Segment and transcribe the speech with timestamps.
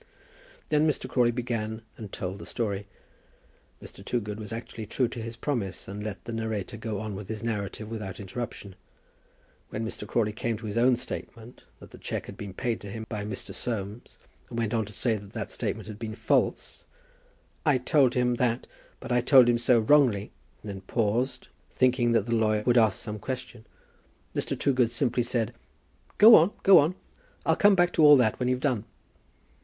[0.69, 1.07] Then Mr.
[1.07, 2.87] Crawley began and told the story.
[3.83, 4.03] Mr.
[4.03, 7.43] Toogood was actually true to his promise and let the narrator go on with his
[7.43, 8.73] narrative without interruption.
[9.69, 10.07] When Mr.
[10.07, 13.23] Crawley came to his own statement that the cheque had been paid to him by
[13.23, 13.53] Mr.
[13.53, 14.17] Soames,
[14.49, 16.83] and went on to say that that statement had been false,
[17.63, 18.65] "I told him that,
[18.99, 20.31] but I told him so wrongly,"
[20.63, 23.67] and then paused, thinking that the lawyer would ask some question,
[24.35, 24.57] Mr.
[24.59, 25.53] Toogood simply said,
[26.17, 26.95] "Go on; go on.
[27.45, 28.85] I'll come back to all that when you've done."